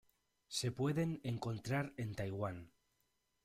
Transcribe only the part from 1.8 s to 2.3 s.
en